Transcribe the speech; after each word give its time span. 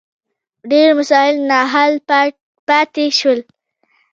ډېر 0.71 0.89
مسایل 0.99 1.35
نا 1.49 1.59
حل 1.73 1.93
پاتې 2.67 3.05
شول. 3.19 3.39